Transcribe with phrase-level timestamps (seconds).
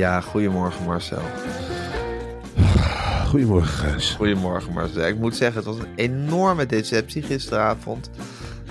[0.00, 1.22] Ja, goedemorgen Marcel.
[3.26, 4.10] Goedemorgen, Gijs.
[4.10, 5.06] Goedemorgen Marcel.
[5.06, 8.10] Ik moet zeggen, het was een enorme deceptie gisteravond.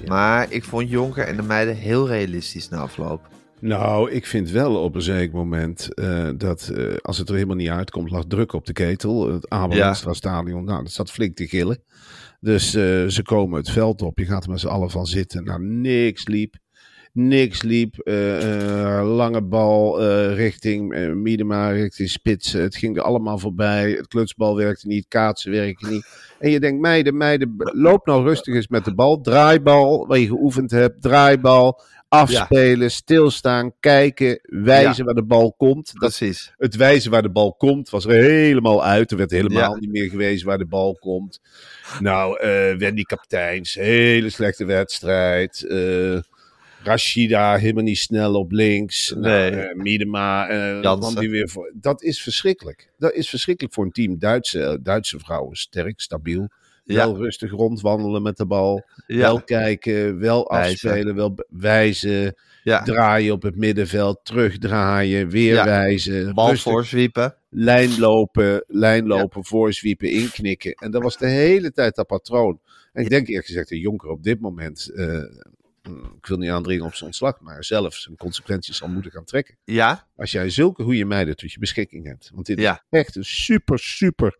[0.07, 3.29] Maar ik vond Jonker en de meiden heel realistisch na afloop.
[3.59, 7.55] Nou, ik vind wel op een zeker moment eh, dat eh, als het er helemaal
[7.55, 9.33] niet uitkomt, lag druk op de ketel.
[9.33, 11.83] Het Abelenstra stadion, nou, dat zat flink te gillen.
[12.39, 14.19] Dus eh, ze komen het veld op.
[14.19, 15.43] Je gaat er met z'n allen van zitten.
[15.43, 16.55] Nou, niks liep.
[17.27, 17.99] Niks liep.
[17.99, 22.51] Eh, eh, lange bal eh, richting uh, Miedema, richting spits.
[22.51, 23.91] Het ging er allemaal voorbij.
[23.91, 25.05] Het klutsbal werkte niet.
[25.07, 26.05] Kaatsen werkte niet.
[26.39, 29.21] En je denkt, meiden, meiden, loop nou rustig eens met de bal.
[29.21, 31.01] Draaibal, waar je geoefend hebt.
[31.01, 31.81] Draaibal.
[32.07, 35.03] Afspelen, stilstaan, kijken, wijzen Ja.
[35.03, 35.85] waar de bal komt.
[35.85, 36.53] Dat, Precies.
[36.57, 39.11] het wijzen waar de bal komt was er helemaal uit.
[39.11, 41.39] Er werd helemaal niet meer gewezen waar de bal komt.
[41.99, 42.37] Nou,
[42.77, 45.65] Wendy Kapteins, hele slechte wedstrijd.
[46.83, 49.13] Rashida helemaal niet snel op links.
[49.17, 49.51] Nee.
[49.51, 51.71] Nou, eh, Miedema, eh, die weer voor.
[51.75, 52.89] Dat is verschrikkelijk.
[52.97, 54.19] Dat is verschrikkelijk voor een team.
[54.19, 56.49] Duitse, Duitse vrouwen, sterk, stabiel.
[56.83, 56.95] Ja.
[56.95, 58.85] Wel rustig rondwandelen met de bal.
[59.07, 60.89] Wel kijken, wel Wijzen.
[60.89, 62.35] afspelen, wel be- wijzen.
[62.63, 62.83] Ja.
[62.83, 66.33] Draaien op het middenveld, terugdraaien, weer wijzen.
[66.33, 67.35] Bal rustig voorzwiepen.
[67.49, 70.71] lijn lopen, lijn lopen, voorzwiepen, inknikken.
[70.71, 72.59] En dat was de hele tijd dat patroon.
[72.93, 75.21] En ik denk eerlijk gezegd dat Jonker op dit moment, eh,
[76.17, 79.57] ik wil niet aandringen op zijn ontslag, maar zelf zijn consequenties zal moeten gaan trekken.
[79.63, 80.07] Ja.
[80.15, 82.31] Als jij zulke goede meiden tot je beschikking hebt.
[82.33, 82.73] Want dit Ja.
[82.89, 84.37] is echt een super, super,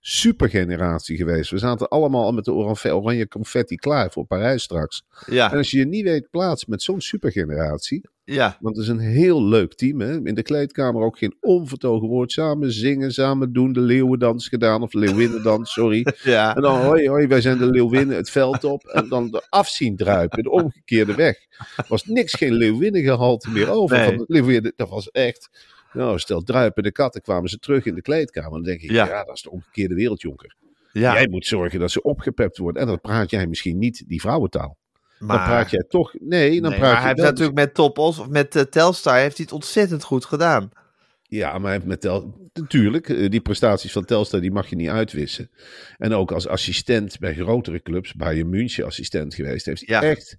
[0.00, 1.50] super generatie geweest.
[1.50, 5.02] We zaten allemaal al met de oranje, oranje confetti klaar voor Parijs straks.
[5.26, 5.46] En Ja.
[5.48, 8.56] als je je niet weet plaatsen met zo'n supergeneratie, Ja.
[8.60, 10.00] want het is een heel leuk team.
[10.00, 10.20] Hè?
[10.24, 12.32] In de kleedkamer ook geen onvertogen woord.
[12.32, 13.72] Samen zingen, samen doen.
[13.72, 14.82] De leeuwendans gedaan.
[14.82, 16.06] Of leeuwinnendans, sorry.
[16.22, 16.56] Ja.
[16.56, 18.84] En dan hoi, hoi, wij zijn de leeuwinnen het veld op.
[18.84, 21.36] En dan de afzien druipen, de omgekeerde weg.
[21.76, 23.96] Er was niks, geen leeuwinnengehalte meer over.
[23.96, 24.06] Nee.
[24.06, 25.50] Van de leeuwinnen, dat was echt...
[25.92, 28.50] Nou, stel druipen de katten, kwamen ze terug in de kleedkamer.
[28.50, 29.06] Dan denk ik, Ja.
[29.06, 30.56] ja, dat is de omgekeerde wereldjonker.
[30.92, 31.12] Ja.
[31.12, 32.82] Jij moet zorgen dat ze opgepept worden.
[32.82, 34.76] En dan praat jij misschien niet die vrouwentaal.
[35.18, 36.14] Maar, Dan praat jij toch...
[36.18, 39.16] Nee, dan Nee, praat maar je hij heeft natuurlijk met Topos of met eh, Telstar
[39.18, 40.70] heeft hij het ontzettend goed gedaan.
[41.22, 44.76] Ja, maar hij heeft met Tel natuurlijk, eh, die prestaties van Telstar die mag je
[44.76, 45.50] niet uitwissen.
[45.98, 50.08] En ook als assistent bij grotere clubs, bij München assistent geweest, heeft hij Ja.
[50.08, 50.36] echt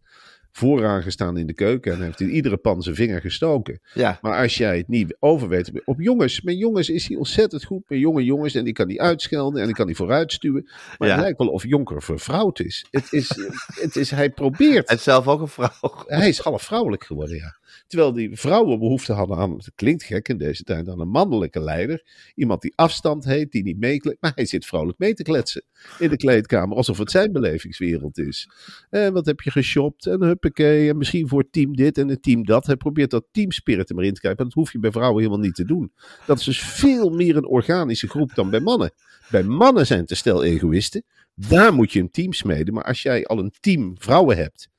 [0.51, 3.79] vooraan gestaan in de keuken en heeft in iedere pan zijn vinger gestoken.
[3.93, 4.17] Ja.
[4.21, 7.83] Maar als jij het niet over weet, op jongens, met jongens is hij ontzettend goed,
[7.87, 10.69] met jonge jongens en die kan die uitschelden en die kan die vooruitstuwen.
[10.97, 11.13] Maar Ja.
[11.13, 12.85] het lijkt wel of Jonker vervrouwd is.
[12.91, 13.37] Het is,
[13.81, 14.87] het is hij probeert.
[14.87, 15.69] Hij is zelf ook een vrouw.
[16.05, 17.59] Hij is half vrouwelijk geworden, ja.
[17.87, 21.59] Terwijl die vrouwen behoefte hadden aan, het klinkt gek in deze tijd, aan een mannelijke
[21.59, 22.03] leider.
[22.35, 24.21] Iemand die afstand heeft, die niet meekletst.
[24.21, 25.63] Maar hij zit vrolijk mee te kletsen
[25.99, 28.49] in de kleedkamer, alsof het zijn belevingswereld is.
[28.89, 32.45] En wat heb je geshopt en huppakee, en misschien voor team dit en het team
[32.45, 32.65] dat.
[32.65, 35.45] Hij probeert dat teamspirit er maar in te krijgen, dat hoef je bij vrouwen helemaal
[35.45, 35.91] niet te doen.
[36.25, 38.91] Dat is dus veel meer een organische groep dan bij mannen.
[39.31, 41.03] Bij mannen zijn een stel egoïsten.
[41.35, 42.73] Daar moet je een team smeden.
[42.73, 44.69] Maar als jij al een team vrouwen hebt.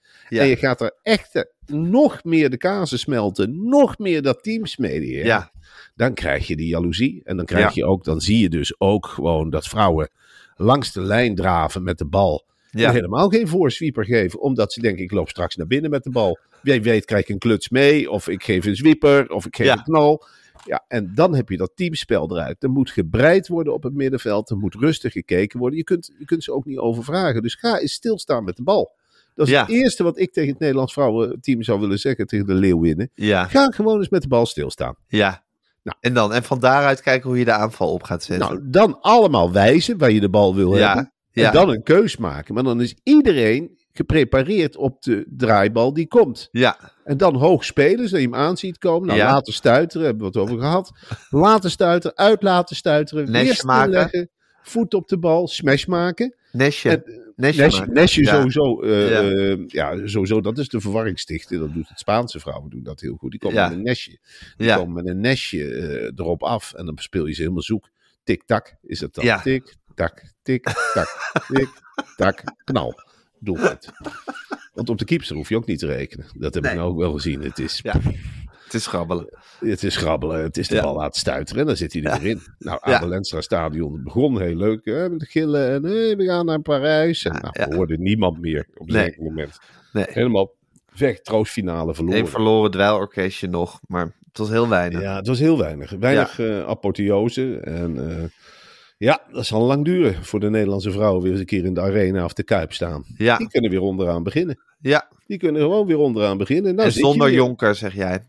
[0.41, 4.67] En je gaat er echt eh, nog meer de kazen smelten, nog meer dat team
[4.67, 5.53] smeden, ja,
[5.95, 7.21] dan krijg je die jaloezie.
[7.25, 10.11] En dan krijg je ook, dan zie je dus ook gewoon dat vrouwen
[10.57, 12.47] langs de lijn draven met de bal.
[12.71, 12.89] Ja.
[12.89, 16.11] En helemaal geen voorsweeper geven, omdat ze denken, ik loop straks naar binnen met de
[16.11, 16.39] bal.
[16.63, 19.67] Wie weet krijg ik een kluts mee, of ik geef een zwieper, of ik geef
[19.67, 19.73] Ja.
[19.73, 20.25] een knal.
[20.65, 22.63] Ja, en dan heb je dat teamspel eruit.
[22.63, 24.51] Er moet gebreid worden op het middenveld.
[24.51, 25.79] Er moet rustig gekeken worden.
[25.79, 27.43] Je kunt, je kunt ze ook niet overvragen.
[27.43, 28.95] Dus ga eens stilstaan met de bal.
[29.35, 29.61] Dat is Ja.
[29.61, 33.11] het eerste wat ik tegen het Nederlands vrouwenteam zou willen zeggen tegen de Leeuwinnen.
[33.15, 34.95] Ja, Ga gewoon eens met de bal stilstaan.
[35.09, 35.45] ja.
[35.83, 35.97] Nou.
[36.01, 38.49] En dan, en van daaruit kijken hoe je de aanval op gaat zetten.
[38.49, 41.13] Nou, dan allemaal wijzen waar je de bal wil Ja, hebben.
[41.31, 41.47] ja.
[41.47, 42.55] En dan een keus maken.
[42.55, 46.49] Maar dan is iedereen geprepareerd op de draaibal die komt.
[46.51, 49.07] ja, En dan hoog spelen, zodat je hem aan ziet komen.
[49.07, 49.33] Nou, Ja.
[49.33, 50.91] laten stuiteren, hebben we het over gehad.
[51.31, 53.31] Laten stuiteren, uit laten stuiteren.
[53.65, 54.31] Maken.
[54.63, 56.35] Voet op de bal, smash maken.
[56.91, 57.03] En,
[57.79, 57.93] maken.
[57.95, 58.35] nestje Ja.
[58.37, 59.21] sowieso, eh, Ja.
[59.23, 61.59] eh, ja, sowieso, dat is de verwarringstichter.
[61.59, 63.31] Dat doet het Spaanse vrouwen doen dat heel goed.
[63.31, 63.69] Die komen Ja.
[63.69, 64.19] met een nestje.
[64.57, 67.89] Die komen met een nestje eh, erop af en dan speel je ze helemaal zoek.
[68.25, 69.25] Tik-tak is het dan.
[69.25, 69.41] Ja.
[69.41, 72.95] Tik-tak, tik-tak, tik-tak, knal.
[73.39, 73.89] Doelpunt.
[74.75, 76.27] Want op de keeper hoef je ook niet te rekenen.
[76.39, 76.73] Dat heb Nee.
[76.73, 77.43] ik nou ook wel gezien.
[77.43, 78.01] Het is, Ja.
[78.73, 79.27] Het is grabbelen.
[79.61, 80.83] het is grabbelen, het is de Ja.
[80.83, 82.41] bal laten stuiteren en dan zit hij er weer in.
[82.59, 83.07] Nou, Ja.
[83.07, 87.25] Lenstra Stadion begon heel leuk hè, met de gillen en hey, we gaan naar Parijs.
[87.25, 87.69] En Ja, nou, ja.
[87.69, 89.05] we hoorden niemand meer op een Nee.
[89.05, 89.59] zeker moment.
[89.93, 90.05] Nee.
[90.09, 90.51] Helemaal
[90.97, 92.19] weg, troostfinale verloren.
[92.21, 95.01] Een verloren dweilorkestje nog, maar het was heel weinig.
[95.01, 95.91] Ja, het was heel weinig.
[95.91, 97.57] Weinig eh, apotheose.
[97.59, 98.25] En eh,
[98.99, 101.81] ja, dat zal lang duren voor de Nederlandse vrouwen weer eens een keer in de
[101.81, 103.05] arena of de Kuip staan.
[103.17, 104.59] Ja, Die kunnen weer onderaan beginnen.
[104.81, 105.11] ja.
[105.27, 106.75] Die kunnen gewoon weer onderaan beginnen.
[106.75, 107.33] Nou, en zonder.
[107.33, 108.25] Jonker, zeg jij.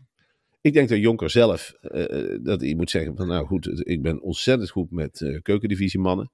[0.64, 4.20] Ik denk dat Jonker zelf, eh, dat hij moet zeggen van nou goed, ik ben
[4.20, 6.30] ontzettend goed met eh keukendivisie mannen.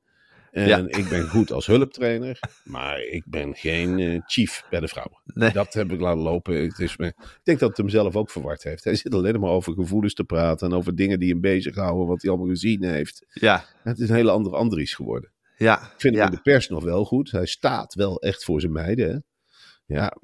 [0.50, 0.78] En Ja.
[0.86, 5.20] ik ben goed als hulptrainer, maar ik ben geen eh, chief bij de vrouwen.
[5.24, 5.52] Nee.
[5.52, 6.54] Dat heb ik laten lopen.
[6.62, 8.84] Het is me, ik denk dat het hem zelf ook verward heeft.
[8.84, 12.22] Hij zit alleen maar over gevoelens te praten en over dingen die hem bezighouden, wat
[12.22, 13.24] hij allemaal gezien heeft.
[13.32, 15.30] Ja, Het is een hele andere Andries geworden.
[15.56, 15.82] ja.
[15.82, 16.20] Ik vind ja.
[16.20, 17.30] hem in de pers nog wel goed.
[17.30, 19.10] Hij staat wel echt voor zijn meiden.
[19.10, 19.18] Hè?
[19.94, 20.16] Ja,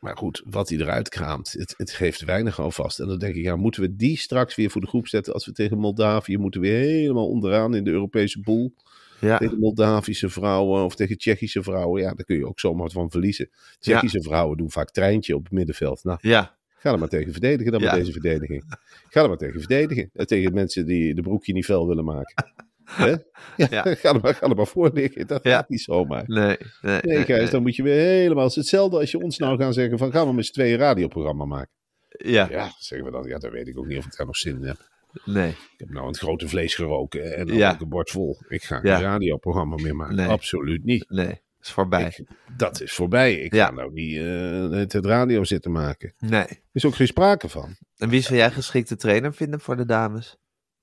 [0.00, 3.00] maar goed, wat hij eruit kraamt, het, het geeft weinig aan vast.
[3.00, 5.46] En dan denk ik, ja, moeten we die straks weer voor de groep zetten als
[5.46, 8.74] we tegen Moldavië moeten weer helemaal onderaan in de Europese boel.
[9.20, 9.38] ja.
[9.38, 12.02] Tegen Moldavische vrouwen of tegen Tsjechische vrouwen.
[12.02, 13.50] Ja, daar kun je ook zomaar van verliezen.
[13.78, 16.04] Tsjechische vrouwen doen vaak treintje op het middenveld.
[16.04, 16.56] Nou, ja.
[16.78, 17.86] ga er maar tegen verdedigen dan Ja.
[17.90, 18.64] met deze verdediging.
[19.08, 20.10] Ga er maar tegen verdedigen.
[20.14, 22.44] Eh, Tegen mensen die de broekje niet fel willen maken.
[22.90, 23.10] Hè?
[23.56, 23.82] Ja, Ja.
[23.94, 25.26] Ga, er maar, ga er maar voor liggen.
[25.26, 25.50] Dat Ja.
[25.56, 26.24] gaat niet zomaar.
[26.26, 27.50] Nee, nee, Nee, nee, Gijs, nee.
[27.50, 28.42] dan moet je weer helemaal...
[28.42, 30.12] Het is hetzelfde als je ons nou gaan zeggen van...
[30.12, 31.70] gaan we met z'n tweeën radioprogramma maken.
[32.08, 33.28] Ja, Ja, zeggen we dan.
[33.28, 34.76] Ja, dan weet ik ook niet of ik daar nog zin in heb.
[35.24, 35.48] nee.
[35.50, 37.72] Ik heb nou een grote vlees geroken en dan Ja.
[37.72, 38.36] ook een bord vol.
[38.48, 40.14] Ik ga geen radioprogramma meer maken.
[40.16, 40.26] Nee.
[40.26, 41.04] Absoluut niet.
[41.10, 42.04] Nee, is voorbij.
[42.16, 42.26] Ik-
[42.56, 43.34] dat is voorbij.
[43.34, 46.12] Ik ga nou niet eh, het radio zitten maken.
[46.18, 46.46] Er Nee.
[46.72, 47.76] is ook geen sprake van.
[47.96, 50.36] En wie zou jij geschikte trainer vinden voor de dames?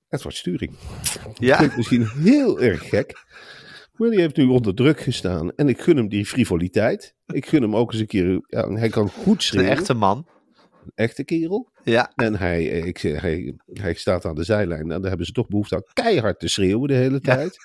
[0.08, 0.72] Edward Sturing.
[1.34, 1.56] Ja?
[1.56, 3.26] Klinkt misschien heel erg gek.
[3.96, 5.52] Maar die heeft nu onder druk gestaan.
[5.56, 7.14] En ik gun hem die frivoliteit.
[7.26, 8.40] Ik gun hem ook eens een keer...
[8.46, 9.70] Ja, hij kan goed Een schreeuwen.
[9.70, 10.26] echte man.
[10.84, 11.70] Een echte kerel.
[11.84, 14.80] Ja, En hij, ik, zeg, hij, hij staat aan de zijlijn.
[14.90, 17.34] En daar hebben ze toch behoefte aan keihard te schreeuwen de hele Ja.
[17.34, 17.56] tijd.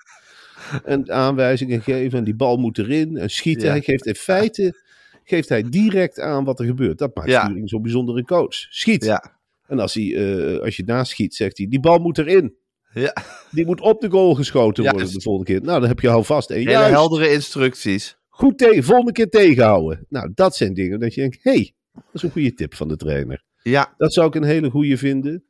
[0.84, 2.18] En aanwijzingen geven.
[2.18, 3.18] En die bal moet erin.
[3.18, 3.66] En schieten.
[3.66, 3.72] Ja.
[3.72, 4.82] Hij geeft in feite
[5.26, 6.98] geeft hij direct aan wat er gebeurt.
[6.98, 7.32] Dat maakt.
[7.32, 8.54] Sturing zo'n bijzondere coach.
[8.56, 9.04] Schiet.
[9.06, 9.33] ja,
[9.68, 12.56] En als, hij, eh, als je naast schiet, zegt hij: die bal moet erin.
[12.94, 13.14] ja.
[13.52, 15.62] Die moet op de goal geschoten worden de volgende keer.
[15.62, 16.50] Nou, dan heb je alvast.
[16.50, 18.18] En Hele heldere instructies.
[18.30, 20.06] goed tegen, volgende keer tegenhouden.
[20.10, 22.88] Nou, dat zijn dingen dat je denkt: hé, hey, dat is een goede tip van
[22.88, 23.44] de trainer.
[23.62, 25.44] Ja, Dat zou ik een hele goede vinden.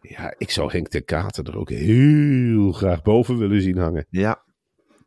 [0.00, 4.06] Ja, ik zou Henk ten Katen er ook heel graag boven willen zien hangen.
[4.10, 4.42] ja,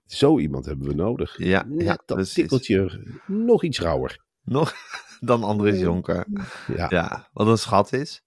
[0.06, 1.38] Zo iemand hebben we nodig.
[1.38, 1.66] ja.
[1.68, 4.24] Net ja dat tikkeltje nog iets rauwer.
[4.44, 4.74] Nog
[5.20, 6.26] dan Andries Jonker.
[6.76, 8.24] Ja, Ja, wat een schat is.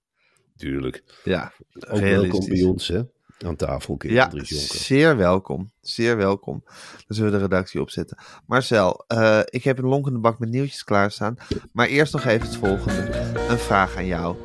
[0.59, 1.03] Tuurlijk.
[1.23, 1.53] Ja,
[1.89, 3.01] Ook welkom bij ons, hè.
[3.45, 5.71] Aan tafel, keer Ja, zeer welkom.
[5.81, 6.63] Zeer welkom.
[7.07, 8.17] Dan zullen we de redactie opzetten.
[8.45, 11.37] Marcel, eh, ik heb een lonkende bak met nieuwtjes klaarstaan.
[11.71, 13.09] Maar eerst nog even het volgende.
[13.49, 14.35] Een vraag aan jou.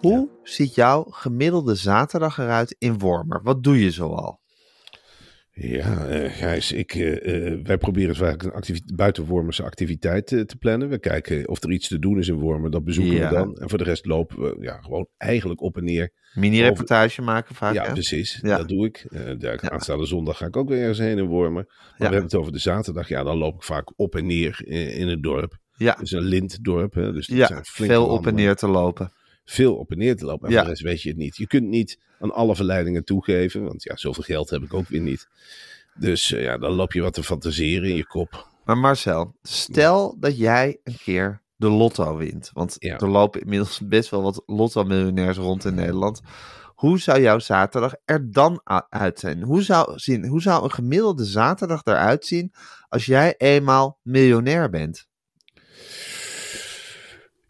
[0.00, 3.42] Hoe ziet jouw gemiddelde zaterdag eruit in Wormer?
[3.42, 4.40] Wat doe je zoal?
[5.60, 10.88] Ja, eh Gijs, ik, eh, eh, wij proberen vaak een buitenwormerse activiteit te plannen.
[10.88, 13.28] We kijken of er iets te doen is in Wormen, dat bezoeken Ja.
[13.28, 13.56] we dan.
[13.56, 16.12] En voor de rest lopen we ja, gewoon eigenlijk op en neer.
[16.34, 17.92] Mini-reportage maken vaak, ja, hè?
[17.92, 18.38] precies.
[18.42, 18.56] Ja.
[18.56, 19.06] Dat doe ik.
[19.38, 19.56] Ja.
[19.56, 21.64] Aanstaande zondag ga ik ook weer ergens heen in Wormen.
[21.66, 23.08] Maar we hebben het over de zaterdag.
[23.08, 25.58] Ja, dan loop ik vaak op en neer in, in het dorp.
[25.76, 28.68] Ja, Het is een lintdorp, hè, dus dat ja zijn veel op en neer te
[28.68, 29.12] lopen.
[29.48, 30.46] Veel op en neer te lopen.
[30.48, 30.58] En Ja.
[30.58, 31.36] voor de rest weet je het niet.
[31.36, 35.00] Je kunt niet aan alle verleidingen toegeven, want ja, zoveel geld heb ik ook weer
[35.00, 35.28] niet.
[35.98, 38.46] Dus eh, ja, dan loop je wat te fantaseren in je kop.
[38.64, 42.50] Maar Marcel, stel dat jij een keer de lotto wint.
[42.52, 42.98] Want Ja.
[42.98, 46.20] er lopen inmiddels best wel wat lotto-miljonairs rond in Nederland.
[46.74, 49.42] Hoe zou jouw zaterdag er dan uit zijn?
[49.42, 52.52] Hoe zou, zien, hoe zou een gemiddelde zaterdag eruit zien
[52.88, 55.06] als jij eenmaal miljonair bent?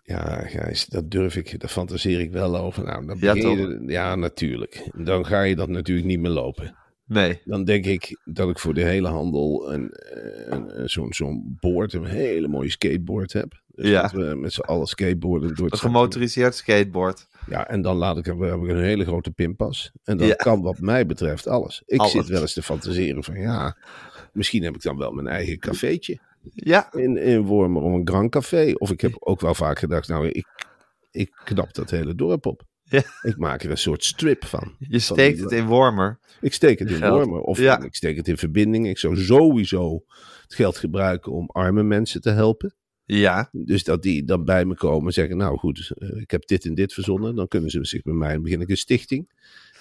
[0.06, 2.84] Ja, Gijs, dat durf ik, daar fantaseer ik wel over.
[2.84, 4.88] Nou, dan Ja, je- ja, natuurlijk.
[4.94, 6.74] Dan ga je dat natuurlijk niet meer lopen.
[7.06, 7.40] Nee.
[7.44, 11.56] Dan denk ik dat ik voor de hele handel een, eh, een, een- zo'n zo'n
[11.60, 13.60] board, een hele mooie skateboard heb.
[13.74, 14.02] Dus Ja.
[14.02, 17.26] dat we met z'n allen skateboarden door het Een gemotoriseerd skateboard.
[17.48, 19.90] Ja, en dan laat ik, heb ik een hele grote pinpas.
[20.04, 20.34] En Ja.
[20.34, 21.82] kan wat mij betreft alles.
[21.86, 22.12] Ik Alles.
[22.12, 23.76] zit wel eens te fantaseren van ja,
[24.32, 26.18] misschien heb ik dan wel mijn eigen cafeetje
[26.54, 26.92] Ja.
[26.92, 28.72] in, in Wormer om een Grand Café.
[28.74, 30.46] Of ik heb ook wel vaak gedacht, nou, ik,
[31.10, 32.62] ik knap dat hele dorp op.
[32.82, 33.02] Ja.
[33.22, 34.74] Ik maak er een soort strip van.
[34.78, 36.18] Je steekt het in Wormer.
[36.40, 37.12] Ik steek het in Geld.
[37.16, 37.82] Wormer of Ja.
[37.82, 38.88] ik steek het in verbinding.
[38.88, 40.04] Ik zou sowieso
[40.42, 42.74] het geld gebruiken om arme mensen te helpen.
[43.04, 43.48] Ja.
[43.52, 46.64] Dus dat die dan bij me komen en zeggen, nou goed, eh, ik heb dit
[46.64, 47.34] en dit verzonnen.
[47.34, 49.30] Dan kunnen ze zich bij mij, dan begin ik een stichting.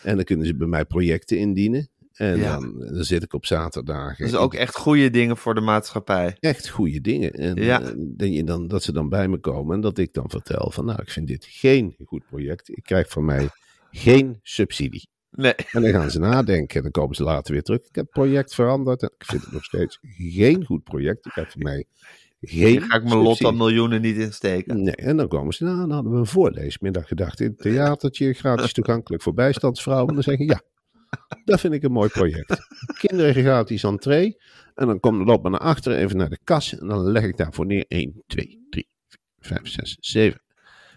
[0.04, 1.90] En dan kunnen ze bij mij projecten indienen.
[2.16, 2.60] En Ja.
[2.60, 4.26] dan, dan zit ik op zaterdagen.
[4.26, 6.36] Dus ook echt goede dingen voor de maatschappij.
[6.40, 7.32] echt goede dingen.
[7.32, 7.82] En Ja.
[7.82, 10.72] eh, dat, je dan, dat ze dan bij me komen en dat ik dan vertel
[10.72, 12.70] van, nou ik vind dit geen goed project.
[12.78, 13.50] Ik krijg van mij
[13.92, 15.08] geen subsidie.
[15.32, 15.54] Nee.
[15.72, 17.80] En dan gaan ze nadenken en dan komen ze later weer terug.
[17.80, 21.26] Ik heb het project veranderd en ik vind het nog steeds geen goed project.
[21.26, 21.86] Ik heb van mij
[22.42, 24.84] geen Hier ga ik mijn lot dan miljoenen niet insteken.
[24.84, 28.34] Nee, en dan komen ze, nou, dan hadden we een voorleesmiddag gedacht in het theatertje,
[28.34, 30.08] gratis toegankelijk voor bijstandsvrouwen.
[30.08, 30.62] En dan zeggen ja,
[31.46, 32.68] dat vind ik een mooi project.
[33.00, 34.42] Kinderen gratis entree.
[34.76, 36.80] En dan kom, loop maar naar achteren, even naar de kas.
[36.80, 38.90] En dan leg ik daarvoor neer 1, 2, 3,
[39.40, 40.42] 5, 6, 7,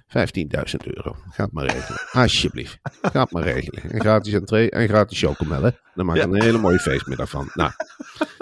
[0.09, 1.17] 15.000 euro.
[1.31, 2.01] Gaat maar regelen.
[2.23, 2.79] Alsjeblieft.
[3.03, 3.83] Gaat maar regelen.
[3.91, 5.77] En gratis entree en gratis chocomellen.
[5.95, 6.29] Dan maak ik Ja.
[6.29, 7.51] een hele mooie feestmiddag van.
[7.55, 7.71] Nou,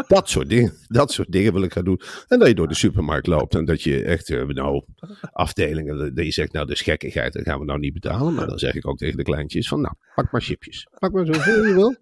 [0.07, 0.73] dat soort dingen.
[0.89, 2.01] Dat soort dingen wil ik gaan doen.
[2.29, 4.85] En dat je door de supermarkt loopt en dat je echt, eh, nou,
[5.33, 8.35] afdelingen, dat je zegt, nou, is gekkigheid, dat gaan we nou niet betalen.
[8.35, 10.87] Maar dan zeg ik ook tegen de kleintjes van, nou, pak maar chipjes.
[10.99, 11.97] Pak maar zoveel je wil.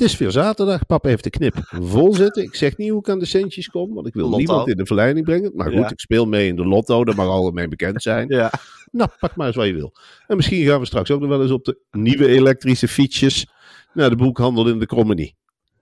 [0.00, 0.86] Het is weer zaterdag.
[0.86, 2.42] Papa heeft de knip vol zitten.
[2.42, 4.38] Ik zeg niet hoe ik aan de centjes kom, want ik wil Lotto.
[4.38, 5.52] niemand in de verleiding brengen.
[5.54, 5.90] Maar goed, Ja.
[5.90, 8.28] ik speel mee in de lotto, daar mag algemeen bekend zijn.
[8.28, 8.52] Ja.
[8.90, 9.92] Nou, pak maar eens wat je wil.
[10.26, 13.46] En misschien gaan we straks ook nog wel eens op de nieuwe elektrische fietsjes
[13.92, 15.36] naar de boekhandel in de Krommenie.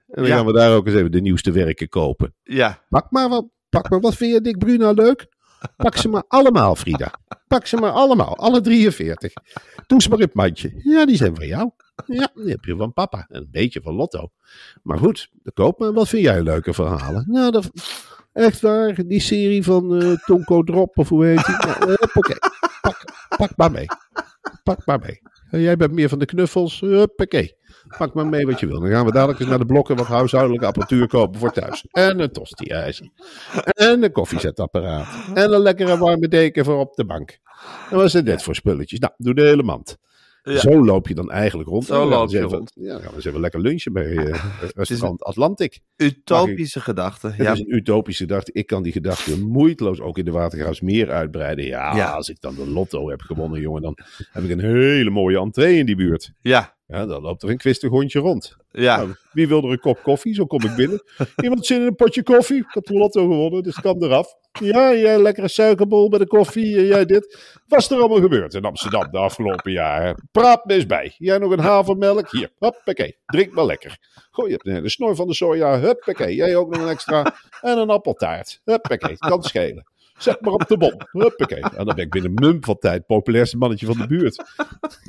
[0.08, 0.37] En dan Ja.
[0.37, 2.34] gaan we daar ook eens even de nieuwste werken kopen.
[2.42, 2.84] Ja.
[2.88, 5.26] Pak maar wat, pak maar wat vind je Dick Bruna leuk?
[5.76, 7.12] Pak ze maar allemaal, Frida.
[7.48, 9.32] Pak ze maar allemaal, alle 43.
[9.87, 10.72] Doe ze maar in het mandje.
[10.84, 11.70] Ja, die zijn van jou.
[12.07, 13.26] Ja, die heb je van papa.
[13.28, 14.31] En een beetje van Lotto.
[14.83, 15.93] Maar goed, de koop maar.
[15.93, 17.25] Wat vind jij leuke verhalen?
[17.38, 17.71] Nou, dat,
[18.33, 19.07] echt waar.
[19.07, 21.57] Die serie van eh Tonko Drop, of hoe heet die?
[21.67, 21.97] Nou.
[22.81, 23.05] Pak,
[23.37, 23.87] pak maar mee.
[24.62, 25.21] Pak maar mee.
[25.50, 26.81] En jij bent meer van de knuffels.
[26.81, 27.57] Huppakee.
[27.99, 28.81] Pak maar mee wat je wil.
[28.81, 31.87] Dan gaan we dadelijk eens naar de blokken wat huishoudelijke apparatuur kopen voor thuis.
[31.90, 33.11] En een tosti-ijzer.
[33.64, 35.07] En een koffiezetapparaat.
[35.35, 37.38] En een lekkere warme deken voor op de bank.
[37.90, 38.99] En wat zijn dit voor spulletjes?
[38.99, 39.97] Nou, doe de hele mand.
[40.49, 40.59] Ja.
[40.59, 41.85] Zo loop je dan eigenlijk rond.
[41.85, 42.73] Zo loop je even- rond.
[42.75, 44.43] Ja, dan gaan we eens even lekker lunchen bij eh,
[44.75, 45.81] restaurant Atlantic.
[45.97, 47.33] Utopische gedachten.
[47.35, 47.52] Het Ja.
[47.52, 48.52] is een utopische gedachte.
[48.52, 51.64] Ik kan die gedachte moeiteloos ook in de Watergraafsmeer uitbreiden.
[51.64, 52.11] Ja, Ja.
[52.11, 53.99] als ik dan de lotto heb gewonnen, jongen, dan
[54.33, 56.33] heb ik een hele mooie entree in die buurt.
[56.40, 56.76] Ja.
[56.88, 58.57] Ja, dan loopt er een kwistig hondje rond.
[58.71, 58.97] Ja.
[58.97, 60.35] Nou, wie wil er een kop koffie?
[60.35, 61.02] Zo kom ik binnen.
[61.42, 62.59] Iemand zin in een potje koffie?
[62.59, 64.35] Ik heb de lotto gewonnen, dus kan eraf.
[64.61, 67.38] Ja, jij lekkere suikerbol bij de koffie, jij dit.
[67.66, 70.28] Wat is er allemaal gebeurd in Amsterdam de afgelopen jaren?
[70.33, 71.14] Praat me eens bij.
[71.18, 72.30] Jij nog een havermelk?
[72.30, 73.16] Hier, hoppakee.
[73.26, 73.99] Drink maar lekker.
[74.30, 76.35] Gooi je de snor van de soja, huppakee.
[76.35, 77.35] Jij ook nog een extra.
[77.61, 78.61] En een appeltaart.
[78.64, 79.87] Huppakee, kan schelen.
[80.18, 80.94] Zet maar op de bon.
[81.10, 81.60] Huppakee.
[81.60, 84.44] En dan ben ik binnen een mum van tijd populairste mannetje van de buurt.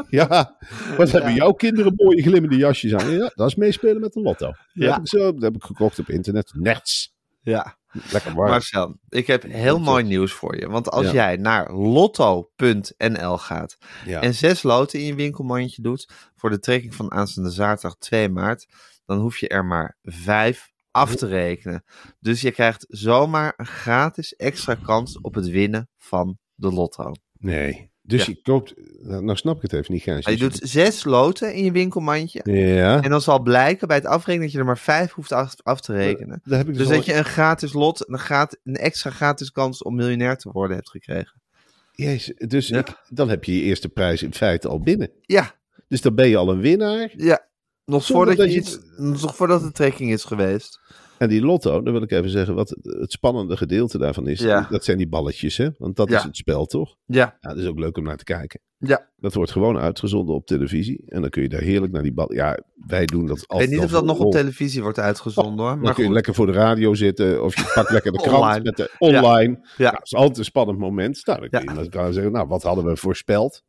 [0.09, 0.57] Ja,
[0.97, 3.11] wat hebben jouw kinderen mooie glimmende jasjes aan?
[3.11, 4.45] Ja, dat is meespelen met de lotto.
[4.45, 4.91] Dat, Ja.
[4.91, 6.51] heb, ik zo, dat heb ik gekocht op internet.
[6.55, 7.13] Nets.
[7.41, 7.77] Ja.
[8.11, 8.49] Lekker warm.
[8.49, 10.67] Marcel, ik heb heel mooi nieuws voor je.
[10.69, 11.11] Want als Ja.
[11.13, 14.21] jij naar lotto.nl gaat ja.
[14.21, 18.65] en zes loten in je winkelmandje doet voor de trekking van aanstaande zaterdag 2 maart,
[19.05, 21.83] dan hoef je er maar vijf af te rekenen.
[22.19, 27.11] Dus je krijgt zomaar een gratis extra kans op het winnen van de lotto.
[27.37, 27.87] Nee.
[28.01, 28.33] Dus Ja.
[28.35, 28.73] je koopt...
[29.01, 30.25] Nou, nou snap ik het even niet, Gijs.
[30.25, 32.41] Je Dus doet zes loten in je winkelmandje.
[32.51, 33.01] Ja.
[33.01, 35.81] En dan zal blijken bij het afrekenen dat je er maar vijf hoeft af, af
[35.81, 36.41] te rekenen.
[36.43, 39.51] Daar heb ik Dus al- dat je een gratis lot, een, gratis, een extra gratis
[39.51, 41.41] kans om miljonair te worden hebt gekregen.
[41.91, 42.77] Jezus, dus Ja.
[42.79, 45.11] ik- dan heb je je eerste prijs in feite al binnen.
[45.21, 45.55] Ja,
[45.87, 47.13] Dus dan ben je al een winnaar.
[47.15, 47.47] ja.
[47.89, 50.79] Nog voordat, dat je iets, nog voordat de trekking is geweest.
[51.17, 54.39] En die lotto, dan wil ik even zeggen wat het spannende gedeelte daarvan is.
[54.39, 54.67] Ja.
[54.69, 55.69] Dat zijn die balletjes, hè?
[55.77, 56.17] Want dat Ja.
[56.17, 56.95] is het spel, toch?
[57.05, 58.59] Ja, Ja, dat is ook leuk om naar te kijken.
[58.77, 59.07] ja.
[59.17, 61.03] Dat wordt gewoon uitgezonden op televisie.
[61.07, 62.33] En dan kun je daar heerlijk naar die bal.
[62.33, 63.69] Ja, wij doen dat Ik altijd.
[63.69, 65.73] weet niet of dat nog op televisie wordt uitgezonden hoor.
[65.73, 67.43] Dan Maar kun je lekker voor de radio zitten.
[67.43, 68.63] Of je pakt lekker de krant Online.
[68.63, 69.67] met de online.
[69.77, 69.91] Ja.
[69.91, 71.25] Dat is altijd een spannend moment.
[71.25, 73.63] Nou, dan kun dan je zeggen, nou, wat hadden we voorspeld?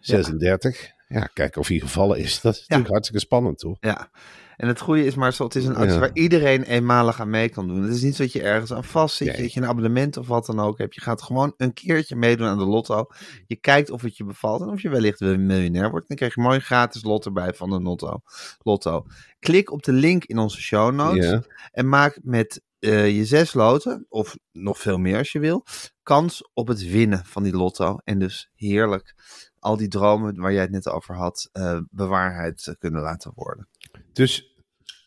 [0.00, 0.96] 36.
[1.08, 2.40] Ja, kijken of hij gevallen is.
[2.40, 3.76] Dat is natuurlijk hartstikke spannend, toch?
[3.80, 4.10] Ja.
[4.56, 5.98] En het goede is maar, zo, het is een actie Ja.
[5.98, 7.82] waar iedereen eenmalig aan mee kan doen.
[7.82, 9.42] Het is niet zo dat je ergens aan vast zit, Nee.
[9.42, 10.94] dat je een abonnement of wat dan ook hebt.
[10.94, 13.06] Je gaat gewoon een keertje meedoen aan de lotto.
[13.46, 16.08] Je kijkt of het je bevalt en of je wellicht weer miljonair wordt.
[16.08, 18.20] Dan krijg je mooi gratis lot erbij van de lotto.
[18.58, 19.04] lotto.
[19.38, 21.42] Klik op de link in onze show notes Ja.
[21.72, 25.64] en maak met eh, je zes loten, of nog veel meer als je wil,
[26.02, 27.98] kans op het winnen van die lotto.
[28.04, 29.14] En dus heerlijk
[29.60, 33.68] al die dromen waar jij het net over had, eh, bewaarheid eh, kunnen laten worden.
[34.12, 34.56] Dus,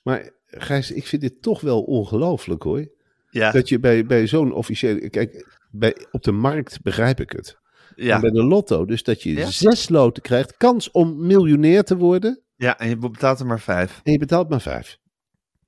[0.03, 2.87] maar Gijs, ik vind dit toch wel ongelooflijk hoor.
[3.29, 5.09] Ja, Dat je bij, bij zo'n officiële.
[5.09, 7.57] Kijk, bij, op de markt begrijp ik het.
[7.95, 8.15] ja.
[8.15, 9.49] En bij de lotto, dus dat je Ja.
[9.49, 12.41] zes loten krijgt, kans om miljonair te worden.
[12.55, 13.99] ja, en je betaalt er maar vijf.
[14.03, 14.97] En je betaalt maar vijf.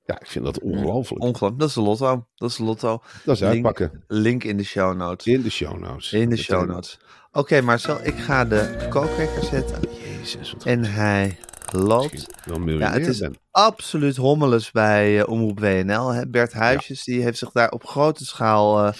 [0.06, 1.22] Ja, ik vind dat ongelooflijk.
[1.22, 1.58] Ongelooflijk.
[1.58, 2.26] Dat is de lotto.
[2.34, 3.02] Dat is de lotto.
[3.24, 4.04] Dat is Link- uitpakken.
[4.06, 5.26] Link in de show notes.
[5.26, 6.12] In de show notes.
[6.12, 6.98] In de show notes.
[7.32, 9.80] Oké, Marcel, ik ga de kookwekker zetten.
[10.18, 11.38] Jezus, wat En hij
[11.76, 12.26] loopt.
[12.66, 13.34] Ja, het is ben.
[13.50, 16.08] absoluut hommeles bij eh, Omroep WNL.
[16.12, 16.28] Hè.
[16.28, 18.92] Bert Huisjes die heeft zich daar op grote schaal eh,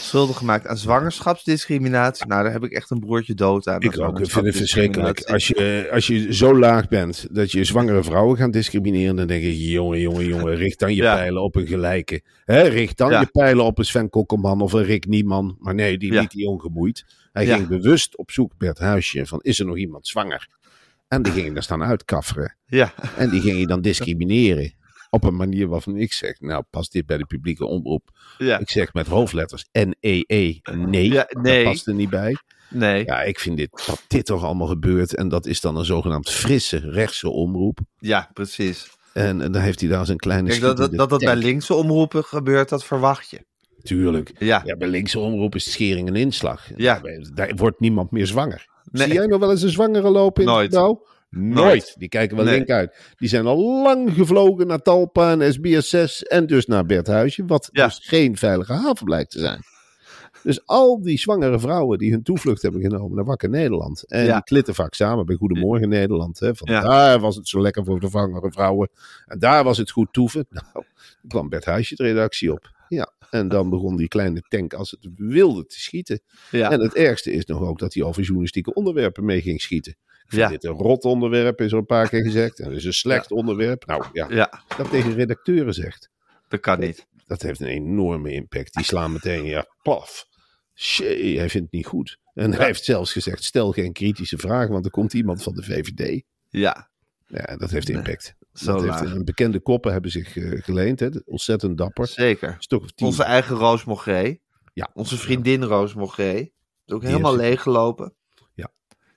[0.00, 2.26] schuldig gemaakt aan zwangerschapsdiscriminatie.
[2.26, 3.80] Nou, daar heb ik echt een broertje dood aan.
[3.80, 4.20] Ik aan ook.
[4.20, 5.20] Ik vind het verschrikkelijk.
[5.22, 9.44] Als je, als je zo laag bent dat je zwangere vrouwen gaat discrimineren, dan denk
[9.44, 11.14] ik, jongen, jongen, jongen, richt dan je Ja.
[11.14, 12.22] pijlen op een gelijke.
[12.44, 13.20] Hè, richt dan Ja.
[13.20, 15.56] je pijlen op een Sven Kokkelman of een Rick Nieman.
[15.58, 17.04] Maar nee, die liet hij ongemoeid.
[17.32, 20.48] Hij ging bewust op zoek, Bert Huisje, van is er nog iemand zwanger?
[21.12, 22.56] En die ging je daar staan uitkafferen.
[22.66, 24.74] Ja, En die ging je dan discrimineren.
[25.10, 28.10] Op een manier waarvan ik zeg, nou past dit bij de publieke omroep.
[28.38, 28.58] ja.
[28.58, 31.64] Ik zeg met hoofdletters N-E-E, nee, Ja, nee.
[31.64, 32.36] dat past er niet bij.
[32.70, 33.04] Nee.
[33.04, 35.14] Ja, ik vind dit, dat dit toch allemaal gebeurt.
[35.16, 37.78] En dat is dan een zogenaamd frisse rechtse omroep.
[37.98, 38.90] Ja, precies.
[39.12, 41.74] En, en dan heeft hij daar zijn kleine Kijk, dat dat, dat, dat bij linkse
[41.74, 43.44] omroepen gebeurt, dat verwacht je.
[43.82, 44.32] Tuurlijk.
[44.38, 44.62] Ja.
[44.64, 46.68] Ja, bij linkse omroep is schering en inslag.
[46.76, 46.98] Ja.
[46.98, 48.70] Daar, daar wordt niemand meer zwanger.
[48.92, 49.06] Nee.
[49.06, 50.64] Zie jij nog wel eens een zwangere lopen in Nooit.
[50.66, 51.06] het gebouw?
[51.30, 51.54] Nooit.
[51.54, 51.94] Nooit.
[51.98, 52.54] Die kijken wel Nee.
[52.54, 52.96] link uit.
[53.16, 57.44] Die zijn al lang gevlogen naar Talpa en SBS6 en dus naar Bert Huisje.
[57.46, 57.86] Wat Ja.
[57.86, 59.62] dus geen veilige haven blijkt te zijn.
[60.42, 64.04] Dus al die zwangere vrouwen die hun toevlucht hebben genomen naar Wakker Nederland.
[64.08, 64.34] En Ja.
[64.34, 66.38] die klitten vaak samen bij Goedemorgen Nederland.
[66.40, 66.80] Hè, van Ja.
[66.80, 68.88] daar was het zo lekker voor de zwangere vrouwen.
[69.26, 70.46] En daar was het goed toeven.
[70.50, 70.84] Nou,
[71.28, 72.70] kwam Bert Huisje de redactie op.
[72.94, 76.20] Ja, en dan begon die kleine tank als het wilde te schieten.
[76.50, 76.70] Ja.
[76.70, 79.96] En het ergste is nog ook dat hij over journalistieke onderwerpen mee ging schieten.
[80.26, 80.48] Ja.
[80.48, 82.60] dit een rot onderwerp, is er een paar keer gezegd.
[82.60, 83.86] En het is een slecht onderwerp.
[83.86, 86.10] Nou ja, ja, dat tegen redacteuren zegt.
[86.48, 87.06] dat kan niet.
[87.26, 88.74] Dat heeft een enorme impact.
[88.74, 90.26] Die slaan meteen, ja, paf.
[90.74, 92.18] Shee, hij vindt het niet goed.
[92.34, 95.62] En hij heeft zelfs gezegd, stel geen kritische vragen, want er komt iemand van de
[95.62, 96.22] VVD.
[96.48, 96.90] Ja,
[97.26, 98.34] Ja, dat heeft impact.
[98.52, 101.00] Zo heeft, bekende koppen hebben zich eh, geleend.
[101.00, 101.08] Hè?
[101.24, 102.06] Ontzettend dapper.
[102.06, 102.48] Zeker.
[102.48, 103.06] Een stuk of tien.
[103.06, 104.36] Onze eigen Roos Mogré.
[104.74, 104.90] Ja.
[104.94, 106.32] Onze vriendin Roos Mogré.
[106.86, 108.14] Is ook Die helemaal heeft- leeggelopen.
[108.54, 108.70] Ja.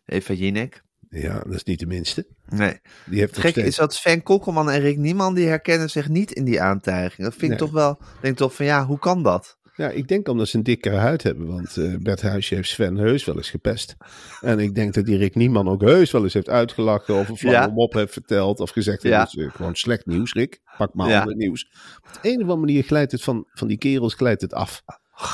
[0.06, 0.84] Eva Jinek.
[1.10, 2.28] Ja, dat is niet de minste.
[2.46, 2.80] Nee.
[3.06, 3.58] Die heeft steeds...
[3.58, 7.28] is dat Sven Kokkelman en Rick Nieman, die herkennen zich niet in die aantijging.
[7.28, 9.58] Dat vind ik toch wel, denk toch van ja, hoe kan dat?
[9.76, 11.48] Ja, ik denk omdat ze een dikkere huid hebben.
[11.48, 13.96] Want eh Bert Huisje heeft Sven Heus wel eens gepest.
[14.42, 17.16] En ik denk dat die Rick Nieman ook Heus wel eens heeft uitgelachen.
[17.16, 17.74] Of een flauwe Ja.
[17.74, 18.60] mop heeft verteld.
[18.60, 19.18] Of gezegd, Ja.
[19.20, 20.62] dat is eh, gewoon slecht nieuws, Rick.
[20.78, 21.20] Pak maar Ja.
[21.20, 21.68] ander nieuws.
[22.06, 24.84] Op de een of andere manier glijdt het van, van die kerels glijdt het af.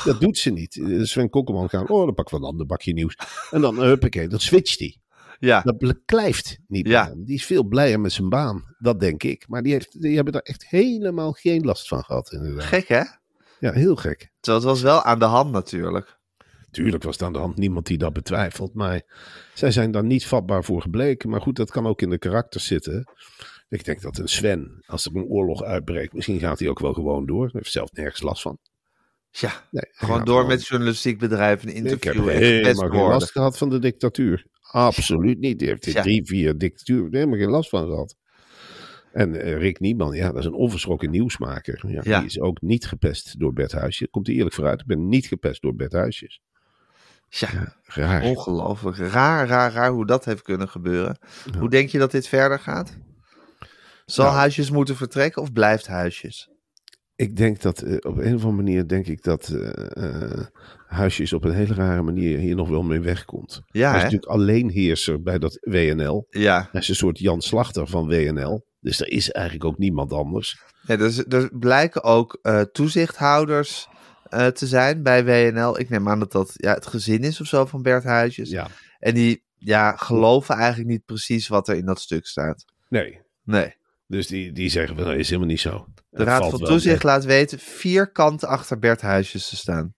[0.04, 0.76] Dat doet ze niet.
[0.80, 3.16] Eh, Sven Kokkelman gaat, oh, dan pak ik wel een ander bakje nieuws.
[3.50, 4.96] En dan, uh, huppakee, dan switcht hij.
[5.38, 7.12] Ja, Dat beklijft niet Ja.
[7.16, 8.74] Die is veel blijer met zijn baan.
[8.78, 9.44] Dat denk ik.
[9.48, 12.64] Maar die, heeft, die hebben er echt helemaal geen last van gehad, inderdaad.
[12.64, 13.02] gek hè?
[13.62, 14.30] Ja, heel gek.
[14.40, 16.18] Terwijl het was wel aan de hand natuurlijk.
[16.70, 18.74] Tuurlijk was het aan de hand niemand die dat betwijfelt.
[18.74, 19.02] Maar
[19.54, 21.30] zij zijn daar niet vatbaar voor gebleken.
[21.30, 23.04] Maar goed, dat kan ook in de karakters zitten.
[23.68, 26.92] Ik denk dat een Sven, als er een oorlog uitbreekt, misschien gaat hij ook wel
[26.92, 27.42] gewoon door.
[27.42, 28.58] Hij heeft zelf nergens last van.
[29.30, 33.70] Ja, Nee, gewoon door met journalistiek bedrijf een Ik heb helemaal geen last gehad van
[33.70, 34.46] de dictatuur.
[34.70, 35.58] Absoluut niet.
[35.58, 36.02] Die heeft Ja.
[36.02, 38.16] drie, vier dictatuur helemaal geen last van gehad.
[39.12, 41.84] En eh, Rick Nieman, ja, dat is een onverschrokken nieuwsmaker.
[41.88, 42.18] Ja, Ja.
[42.18, 44.08] Die is ook niet gepest door Bert Huisje.
[44.08, 44.80] Komt hij eerlijk vooruit.
[44.80, 46.40] Ik ben niet gepest door Bert Huisjes.
[47.28, 48.22] Ja, Raar.
[48.22, 48.96] ongelooflijk.
[48.96, 51.18] Raar, raar, raar hoe dat heeft kunnen gebeuren.
[51.58, 52.96] Hoe denk je dat dit verder gaat?
[54.04, 54.36] Zal Nou.
[54.36, 56.50] Huisjes moeten vertrekken of blijft Huisjes?
[57.16, 60.44] Ik denk dat eh, op een of andere manier denk ik dat eh,
[60.86, 63.62] Huisjes op een hele rare manier hier nog wel mee wegkomt.
[63.66, 64.10] Ja, hij is hè?
[64.10, 66.26] natuurlijk alleenheerser bij dat WNL.
[66.28, 66.68] Ja.
[66.72, 68.66] Hij is een soort Jan Slachter van WNL.
[68.82, 70.62] Dus er is eigenlijk ook niemand anders.
[70.86, 73.88] ja dus, er blijken ook eh, toezichthouders
[74.22, 75.78] eh, te zijn bij WNL.
[75.78, 78.50] Ik neem aan dat dat ja, het gezin is of zo van Bert Huisjes.
[78.50, 78.68] Ja.
[78.98, 82.64] En die ja, geloven eigenlijk niet precies wat er in dat stuk staat.
[82.88, 83.20] Nee.
[83.44, 83.74] Nee.
[84.06, 85.86] Dus die, die zeggen van, dat is helemaal niet zo.
[86.10, 89.94] De Raad van Toezicht laat weten vier kanten achter Bert Huisjes te staan.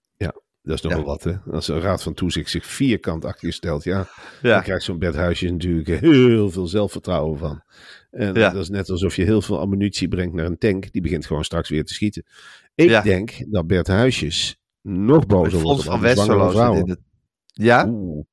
[0.65, 0.99] Dat is nog Ja.
[0.99, 1.35] wel wat, hè?
[1.51, 4.09] Als een raad van toezicht zich vierkant achter je stelt, ja,
[4.43, 4.55] Ja.
[4.55, 7.63] dan krijgt zo'n Bert Huisjes natuurlijk heel veel zelfvertrouwen van.
[8.15, 8.51] En Ja.
[8.51, 10.93] dat is net alsof je heel veel ammunitie brengt naar een tank.
[10.93, 12.25] Die begint gewoon straks weer te schieten.
[12.75, 13.03] Ik Ja.
[13.03, 16.89] denk dat Bert Huisjes nog bozer wordt op van alle zwangere vrouwen.
[16.91, 17.01] het...
[17.47, 17.87] Ja?
[17.89, 18.25] Oeh.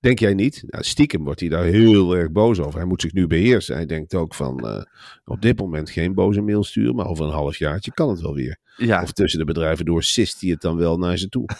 [0.00, 0.62] Denk jij niet?
[0.66, 2.78] Nou, stiekem wordt hij daar heel erg boos over.
[2.78, 3.74] Hij moet zich nu beheersen.
[3.74, 4.82] Hij denkt ook van eh,
[5.24, 8.58] op dit moment geen boze mail sturen, maar over een halfjaartje kan het wel weer.
[8.76, 9.02] Ja.
[9.02, 11.44] Of tussen de bedrijven door sist hij het dan wel naar ze toe.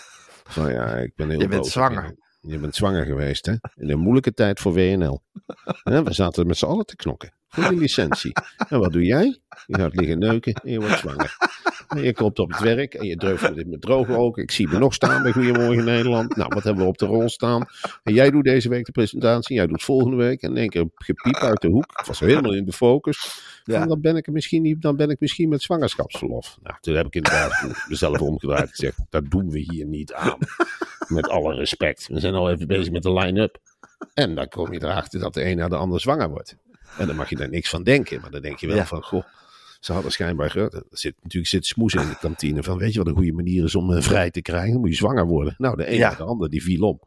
[0.49, 1.73] Van ja, ik ben heel Je bent boos.
[1.73, 2.17] zwanger.
[2.41, 3.53] Je bent zwanger geweest, hè?
[3.75, 5.23] In een moeilijke tijd voor WNL.
[6.05, 7.35] We zaten met z'n allen te knokken.
[7.49, 8.33] Voor die licentie.
[8.69, 9.39] En wat doe jij?
[9.67, 11.37] Je gaat liggen neuken en je wordt zwanger.
[11.89, 13.17] En je komt op het werk en je
[13.55, 14.43] dit met droge ogen.
[14.43, 16.37] Ik zie me nog staan bij Goedemorgen Nederland.
[16.37, 17.67] Nou, wat hebben we op de rol staan?
[18.03, 19.57] En jij doet deze week de presentatie.
[19.57, 20.43] Jij doet volgende week.
[20.43, 22.01] En in één keer gepiep uit de hoek.
[22.01, 23.41] Ik was helemaal in de focus.
[23.65, 23.79] Ja.
[23.79, 26.59] Van, dan, ben ik er misschien niet, dan ben ik misschien met zwangerschapsverlof.
[26.63, 28.99] Nou, toen heb ik inderdaad mezelf omgedraaid en gezegd.
[29.11, 30.39] Dat doen we hier niet aan.
[31.09, 32.09] Met alle respect.
[32.09, 33.59] We zijn al even bezig met de line-up.
[34.15, 36.57] En dan kom je erachter dat de een na de ander zwanger wordt.
[36.99, 38.21] En dan mag je daar niks van denken.
[38.21, 38.87] Maar dan denk je wel Ja.
[38.87, 39.25] van, goh,
[39.81, 40.57] ze hadden schijnbaar...
[40.57, 43.65] Er zit, natuurlijk zit smoes in de kantine van, weet je wat een goede manier
[43.65, 44.81] is om eh, vrij te krijgen?
[44.81, 45.55] Moet je zwanger worden.
[45.59, 46.15] Nou, de een Ja.
[46.15, 47.01] de ander, die viel om.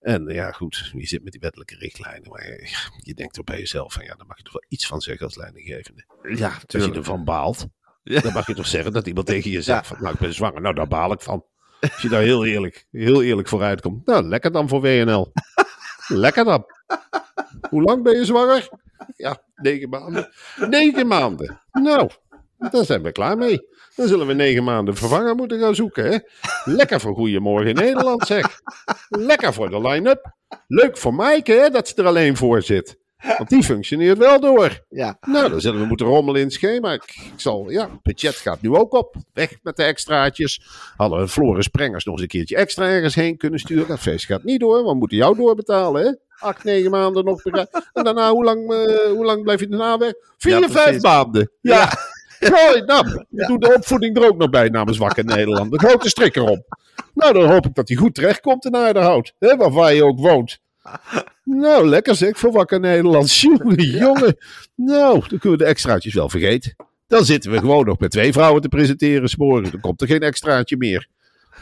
[0.00, 2.30] En ja, goed, je zit met die wettelijke richtlijnen.
[2.30, 2.68] Maar je,
[2.98, 5.26] je denkt toch bij jezelf van, ja, daar mag je toch wel iets van zeggen
[5.26, 6.04] als leidinggevende.
[6.34, 6.96] Ja, Als je tuurlijk.
[6.96, 7.66] ervan baalt,
[8.02, 8.20] Ja.
[8.20, 10.60] dan mag je toch zeggen dat iemand tegen je zegt van, nou, ik ben zwanger.
[10.60, 11.44] Nou, daar baal ik van.
[11.80, 14.06] Als je daar heel eerlijk, heel eerlijk vooruit komt.
[14.06, 15.32] Nou, lekker dan voor WNL.
[16.26, 16.64] lekker dan.
[17.70, 18.68] Hoe lang ben je zwanger?
[19.16, 20.32] Ja, negen maanden.
[20.56, 21.60] Negen maanden.
[21.72, 22.10] Nou,
[22.58, 23.66] daar zijn we klaar mee.
[23.96, 26.18] Dan zullen we negen maanden vervanger moeten gaan zoeken, hè?
[26.64, 28.60] Lekker voor Goedemorgen in Nederland, zeg.
[29.08, 30.34] Lekker voor de line-up.
[30.66, 33.00] Leuk voor Maaike, hè, dat ze er alleen voor zit.
[33.36, 34.84] Want die functioneert wel door.
[34.88, 35.16] Ja.
[35.20, 36.92] Nou, dan zullen we moeten rommelen in het schema.
[36.92, 39.16] Ik, ik zal, ja, het budget gaat nu ook op.
[39.32, 40.62] Weg met de extraatjes.
[40.96, 43.88] Hadden we Floris Sprengers nog eens een keertje extra ergens heen kunnen sturen.
[43.88, 44.84] Dat feest gaat niet door.
[44.84, 46.12] We moeten jou doorbetalen, hè?
[46.42, 47.42] Acht, negen maanden nog.
[47.44, 50.12] En daarna, hoe lang, eh, hoe lang blijf je daarna weg?
[50.38, 51.50] Vier, Ja, vijf maanden.
[51.60, 51.92] Ja.
[52.40, 55.70] Gooi, nou, doe de opvoeding er ook nog bij namens Wakker Nederland.
[55.72, 56.78] De grote strik erop.
[57.14, 59.32] Nou, dan hoop ik dat hij goed terechtkomt in Aardehout.
[59.38, 60.58] Hè, waar, waar je ook woont.
[61.44, 63.34] Nou, lekker zeg, voor Wakker Nederland.
[63.40, 64.36] Jongen, jongen.
[64.74, 66.76] Nou, dan kunnen we de extraatjes wel vergeten.
[67.06, 69.70] Dan zitten we gewoon nog met twee vrouwen te presenteren sporen.
[69.70, 71.08] Dan komt er geen extraatje meer.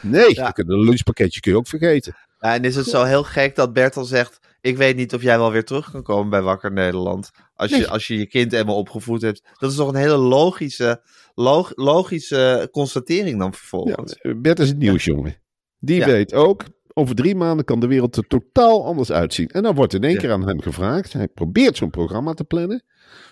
[0.01, 0.51] Nee, Ja.
[0.55, 2.15] de lunchpakketje kun je ook vergeten.
[2.41, 4.39] Ja, en is het zo heel gek dat Bert al zegt...
[4.61, 7.29] Ik weet niet of jij wel weer terug kan komen bij Wakker Nederland.
[7.53, 7.87] Als je Nee.
[7.87, 9.41] als je, je kind eenmaal opgevoed hebt.
[9.59, 11.01] Dat is toch een hele logische,
[11.35, 14.17] log- logische constatering dan Ja, vervolgens.
[14.37, 15.35] Bert is het nieuws, jongen.
[15.79, 16.05] Die Ja.
[16.05, 19.47] weet ook, over drie maanden kan de wereld er totaal anders uitzien.
[19.47, 21.13] En dan wordt in één keer aan hem gevraagd.
[21.13, 22.83] Hij probeert zo'n programma te plannen.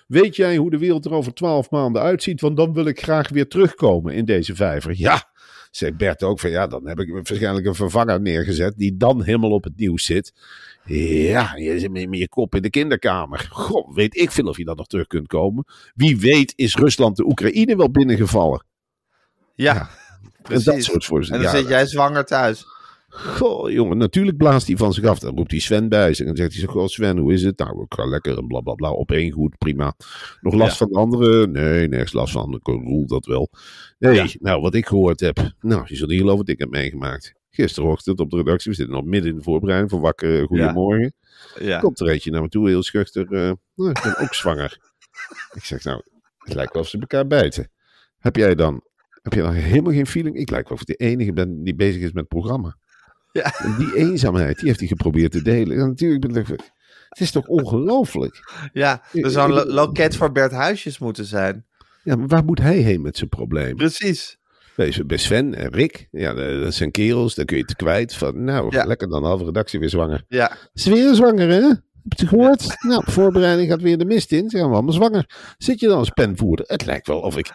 [0.07, 2.41] Weet jij hoe de wereld er over twaalf maanden uitziet?
[2.41, 4.93] Want dan wil ik graag weer terugkomen in deze vijver.
[4.95, 5.23] Ja,
[5.69, 9.51] zegt Bert ook van ja, dan heb ik waarschijnlijk een vervanger neergezet die dan helemaal
[9.51, 10.33] op het nieuws zit.
[10.85, 13.47] Ja, je zit met je kop in de kinderkamer.
[13.51, 15.65] Goh, weet ik veel of je dan nog terug kunt komen.
[15.95, 18.65] Wie weet is Rusland de Oekraïne wel binnengevallen.
[19.55, 19.89] Ja, En
[20.41, 20.65] precies.
[20.65, 21.43] dat soort En voorstellen.
[21.43, 22.65] dan Ja, zit jij zwanger thuis.
[23.25, 25.19] Goh, jongen, natuurlijk blaast hij van zich af.
[25.19, 26.27] Dan roept hij Sven bij zich.
[26.27, 27.57] En zegt hij zo, goh Sven, hoe is het?
[27.57, 28.91] Nou, ik ga lekker en bla bla bla.
[28.91, 29.93] Op één goed, prima.
[30.41, 30.77] Nog last Ja.
[30.77, 31.51] van de anderen?
[31.51, 32.53] Nee, nergens last van.
[32.53, 33.49] Ik roel dat wel.
[33.99, 34.27] Nee, Ja.
[34.39, 35.51] nou, wat ik gehoord heb.
[35.59, 37.33] Nou, je zult niet geloven wat ik heb meegemaakt.
[37.49, 38.71] Gisterochtend op de redactie.
[38.71, 40.45] We zitten nog midden in de voorbereiding voor wakker.
[40.47, 41.13] Goedemorgen.
[41.59, 41.79] Ja.
[41.79, 43.23] Komt er eentje naar me toe, heel schuchter.
[43.31, 44.77] eh, nou, ik ben ook zwanger.
[45.57, 46.01] ik zeg, nou,
[46.37, 47.71] het lijkt wel of ze elkaar bijten.
[48.17, 48.83] Heb jij dan,
[49.21, 50.35] heb jij dan helemaal geen feeling?
[50.35, 52.77] Ik lijk wel of ik de enige ben die bezig is met het programma.
[53.31, 53.53] Ja.
[53.77, 55.77] Die eenzaamheid, die heeft hij geprobeerd te delen.
[55.79, 56.47] En natuurlijk ben ik,
[57.09, 58.51] het is toch ongelooflijk?
[58.73, 61.65] Ja, er zou een lo- loket voor Bert Huisjes moeten zijn.
[62.03, 63.75] Ja, maar waar moet hij heen met zijn probleem?
[63.75, 64.37] Precies.
[65.05, 68.13] Bij, Sven en Rick, ja, dat zijn kerels, daar kun je het kwijt.
[68.15, 68.83] Van, nou, Ja.
[68.85, 70.23] lekker dan halve redactie weer zwanger.
[70.27, 71.69] Ja, Is weer zwanger, hè?
[72.09, 72.75] Het gehoord?
[72.79, 74.49] Nou, voorbereiding gaat weer de mist in.
[74.49, 75.53] Ze gaan we allemaal zwanger.
[75.57, 76.65] Zit je dan als penvoerder?
[76.67, 77.51] Het lijkt wel of ik...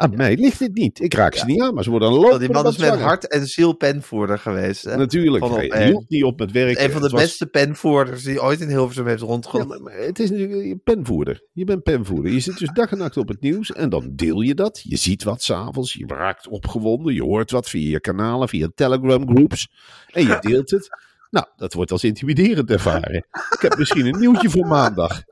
[0.00, 1.00] Aan mij ligt het niet.
[1.00, 2.46] Ik raak ze niet aan, maar ze worden dan want lopen.
[2.46, 4.84] die man is met hart en ziel penvoerder geweest.
[4.84, 4.96] Hè?
[4.96, 5.46] Natuurlijk.
[5.46, 6.84] Van Hij hield niet op met werken.
[6.84, 9.92] Een van de was- beste penvoerders die ooit in Hilversum heeft rondgelopen.
[9.92, 11.42] het is natuurlijk je penvoerder.
[11.52, 12.32] Je bent penvoerder.
[12.32, 14.80] Je zit dus dag en nacht op het nieuws en dan deel je dat.
[14.82, 15.92] Je ziet wat s'avonds.
[15.92, 17.14] Je raakt opgewonden.
[17.14, 19.68] Je hoort wat via je kanalen, via Telegram groups.
[20.12, 20.88] En je deelt het.
[21.30, 23.26] Nou, dat wordt als intimiderend ervaren.
[23.50, 25.22] Ik heb misschien een nieuwtje voor maandag.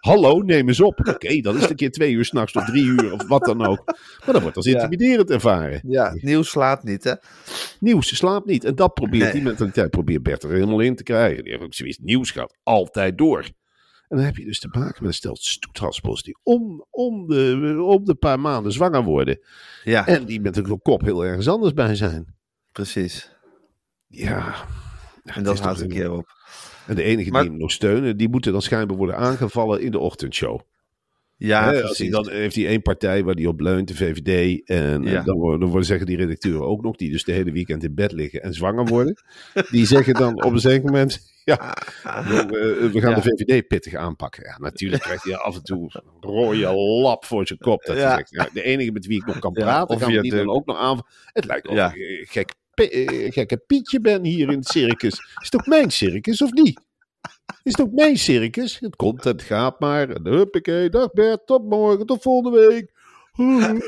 [0.00, 0.98] Hallo, neem eens op.
[1.08, 3.66] Oké, dan is het een keer twee uur s'nachts of drie uur of wat dan
[3.66, 3.82] ook.
[4.24, 5.80] Maar dat wordt als intimiderend ervaren.
[5.86, 7.12] Ja, nieuws slaat niet, hè?
[7.80, 8.64] Nieuws slaapt niet.
[8.64, 9.32] En dat probeert Nee.
[9.32, 11.42] die mentaliteit probeert Bert er helemaal in te krijgen.
[11.42, 11.98] Die heeft ook zoiets.
[11.98, 13.42] Nieuws gaat altijd door.
[14.08, 17.76] En dan heb je dus te maken met een stel stoethaspels die om, om, de,
[17.82, 19.40] om de paar maanden zwanger worden.
[19.84, 22.34] Ja, En die met een kop heel ergens anders bij zijn.
[22.72, 23.30] precies.
[24.06, 24.54] Ja.
[25.26, 26.26] En dat houdt toch een keer op.
[26.86, 29.90] En de enige Maar- die hem nog steunen, die moeten dan schijnbaar worden aangevallen in
[29.90, 30.60] de ochtendshow.
[31.38, 34.62] Ja, als hij, dan heeft hij één partij waar hij op leunt, de VVD.
[34.68, 35.18] En, Ja.
[35.18, 37.84] en dan, worden, dan worden zeggen die redacteuren ook nog, die dus de hele weekend
[37.84, 39.22] in bed liggen en zwanger worden.
[39.70, 43.20] die zeggen dan op een zeker moment, ja, we, we gaan Ja.
[43.20, 44.42] de VVD pittig aanpakken.
[44.44, 47.84] Ja, natuurlijk krijgt hij af en toe een rode lap voor zijn kop.
[47.84, 48.22] Dat Ja.
[48.26, 50.66] zegt, de enige met wie ik nog kan praten, of gaan die de- dan ook
[50.66, 51.00] nog aan.
[51.26, 55.12] Het lijkt ik een gek, Eh, gekke Pietje ben hier in het circus.
[55.12, 56.80] Is het ook mijn circus of niet?
[57.62, 58.78] Is het ook mijn circus?
[58.78, 60.10] Het komt, het gaat maar.
[60.10, 62.94] En huppakee, dag Bert, tot morgen, tot volgende week.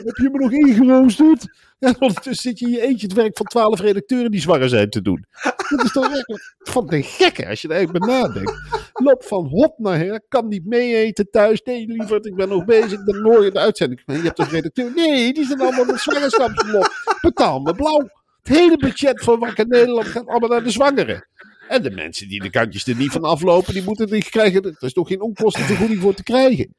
[0.05, 1.47] Heb je me nog ingeroosterd?
[1.79, 4.91] En ondertussen zit je in je eentje het werk van twaalf redacteuren die zwanger zijn
[4.91, 5.25] te doen.
[5.69, 8.53] Dat is toch echt van de gekke als je er eigenlijk bij nadenkt.
[8.93, 11.63] Loop van hop naar her, kan niet mee eten thuis.
[11.63, 14.03] Nee, lieverd, ik ben nog bezig, ik ben morgen in de uitzending.
[14.07, 14.93] Je hebt toch redacteur?
[14.95, 17.03] Nee, die zijn allemaal met zwangerschapsverlof.
[17.21, 18.09] Betaal me blauw.
[18.49, 21.29] Hele budget van Wakker Nederland gaat allemaal naar de zwangeren.
[21.69, 24.65] En de mensen die de kantjes er niet van aflopen, die moeten niet krijgen.
[24.65, 26.75] Er is toch geen onkostenvergoeding voor te krijgen.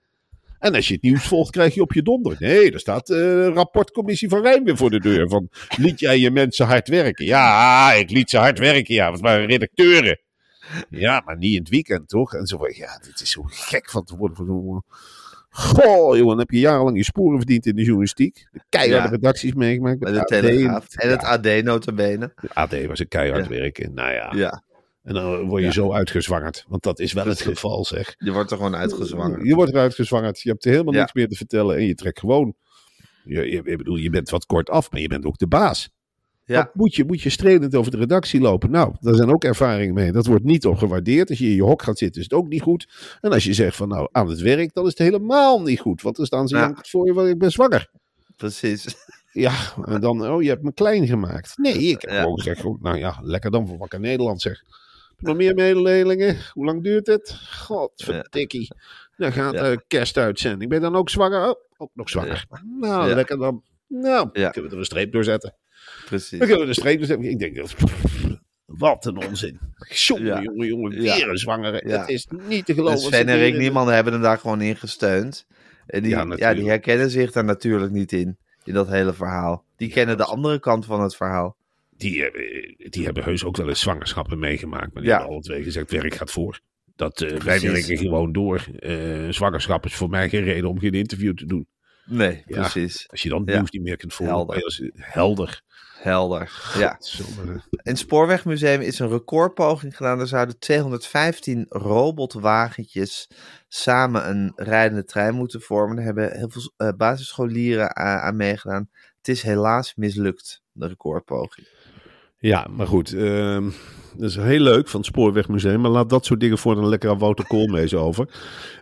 [0.60, 2.36] En als je het nieuws volgt, krijg je op je donder.
[2.40, 5.30] Nee, er staat de rapportcommissie van Rijn weer voor de deur.
[5.30, 7.26] Van, liet jij je mensen hard werken?
[7.26, 9.12] Ja, ik liet ze hard werken, ja.
[9.12, 10.20] Het waren redacteuren.
[10.90, 12.34] Ja, maar niet in het weekend, toch?
[12.34, 14.84] En zo ja, dit is zo gek van te worden.
[15.60, 18.48] Goh, jongen, dan heb je jarenlang je sporen verdiend in de journalistiek.
[18.52, 19.12] De keiharde Ja.
[19.14, 20.00] redacties meegemaakt.
[20.00, 20.28] Bij de AD.
[20.28, 20.88] Telegraaf.
[20.96, 22.32] En het AD notabene.
[22.42, 23.50] de AD was een keihard Ja.
[23.50, 23.94] werken.
[23.94, 24.34] Nou ja.
[24.36, 24.64] Ja,
[25.04, 25.74] En dan word je Ja.
[25.74, 26.66] zo uitgezwangerd.
[26.68, 28.14] Want dat is wel het geval, zeg.
[28.18, 29.44] je wordt er gewoon uitgezwangerd.
[29.48, 30.42] Je wordt eruit gezwangerd.
[30.42, 31.00] Je hebt helemaal Ja.
[31.00, 31.76] niks meer te vertellen.
[31.78, 32.54] En je trekt gewoon.
[33.24, 35.90] Je, je, ik bedoel, je bent wat kort af, maar je bent ook de baas.
[36.56, 36.70] Ja.
[36.74, 38.72] Moet je, moet je strelend over de redactie lopen?
[38.72, 40.12] Nou, daar zijn ook ervaringen mee.
[40.12, 41.30] Dat wordt niet op gewaardeerd.
[41.30, 42.88] Als je in je hok gaat zitten, is het ook niet goed.
[43.22, 46.02] En als je zegt van nou, aan het werk, dan is het helemaal niet goed.
[46.02, 46.74] Want dan staan ze Ja.
[46.82, 47.90] voor je, want ik ben zwanger.
[48.36, 48.86] Precies.
[49.32, 49.54] Ja,
[49.86, 51.58] en dan, oh, je hebt me klein gemaakt.
[51.58, 52.22] Nee, ik heb Ja.
[52.22, 54.62] gewoon gezegd, goed, nou ja, lekker dan voor Wakker Nederland zeg.
[55.18, 56.38] Nog meer mededelingen?
[56.54, 57.40] Hoe lang duurt het?
[57.52, 58.68] Godverdikkie.
[59.18, 60.70] Dan gaat de kerstuitzending.
[60.70, 61.50] Ben je dan ook zwanger?
[61.50, 62.46] Oh, ook nog zwanger.
[62.80, 63.64] Nou, lekker dan.
[63.88, 65.56] Nou, kunnen we er een streep doorzetten.
[66.10, 66.40] Precies.
[66.40, 67.30] Dan kunnen we een streep doorzetten.
[67.30, 67.76] Ik denk, dat-
[68.66, 69.60] wat een onzin.
[69.90, 70.42] Jongen, Ja.
[70.42, 71.16] jongen, jongen, Ja.
[71.16, 71.84] weer een zwangere.
[71.88, 72.00] Ja.
[72.00, 72.96] Het is niet te geloven.
[72.96, 75.46] Dus Sven en weer Rick in- Nieman hebben hem daar gewoon in gesteund.
[75.88, 78.38] En die, Ja, die herkennen zich daar natuurlijk niet in.
[78.64, 79.64] In dat hele verhaal.
[79.78, 81.56] Die kennen de andere kant van het verhaal.
[81.98, 82.42] Die, hebben,
[82.90, 84.94] die hebben heus ook wel eens zwangerschappen meegemaakt.
[84.94, 86.60] Maar die hebben alle twee gezegd, werk gaat voor.
[86.96, 88.68] Dat, eh, wij werken gewoon door.
[88.80, 91.68] Eh, zwangerschap is voor mij geen reden om geen interview te doen.
[92.10, 92.60] Nee, Ja.
[92.60, 93.06] precies.
[93.10, 94.36] Als je dan het nieuws niet meer kunt volgen.
[94.36, 94.92] Helder.
[94.96, 95.64] helder.
[96.00, 96.52] Helder.
[96.78, 96.98] Ja.
[97.48, 100.20] In het Spoorwegmuseum is een recordpoging gedaan.
[100.20, 103.30] Er zouden 215 robotwagentjes
[103.68, 105.96] samen een rijdende trein moeten vormen.
[105.96, 108.90] Daar hebben heel veel eh, basisscholieren a- aan meegedaan.
[109.18, 111.68] Het is helaas mislukt, de recordpoging.
[112.40, 113.14] Ja, maar goed.
[113.14, 113.64] ehm,
[114.18, 115.82] dat is heel leuk van het Spoorwegmuseum.
[115.82, 118.30] Maar laat dat soort dingen voor dan lekker aan Wouter Koolmees over.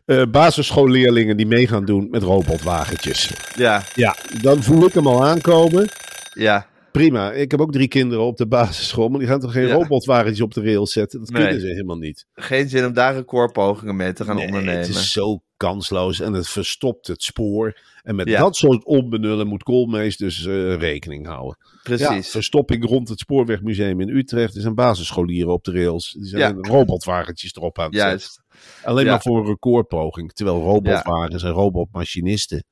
[0.05, 3.31] Eh basisschoolleerlingen die mee gaan doen met robotwagentjes.
[3.55, 5.87] Ja, Ja, dan voel ik hem al aankomen.
[6.33, 7.31] ja, Prima.
[7.31, 9.09] Ik heb ook drie kinderen op de basisschool.
[9.09, 9.73] Maar die gaan toch geen Ja.
[9.73, 11.19] robotwagentjes op de rails zetten?
[11.19, 11.43] Dat Nee.
[11.43, 12.25] kunnen ze helemaal niet.
[12.33, 14.79] geen zin om daar recordpogingen mee te gaan Nee, ondernemen.
[14.79, 17.77] Het is zo kansloos en het verstopt het spoor.
[18.07, 18.39] En met Ja.
[18.39, 21.57] dat soort onbenullen moet Koolmees dus eh, rekening houden.
[21.59, 22.29] Ja, Precies.
[22.29, 26.11] verstopping rond het Spoorwegmuseum in Utrecht is een basisscholieren op de rails.
[26.11, 26.69] Die zijn Ja.
[26.69, 27.93] robotwagentjes erop aan het.
[27.93, 28.41] Juist.
[28.83, 30.31] Alleen maar voor een recordpoging.
[30.33, 32.63] Terwijl robotwagens en robotmachinisten,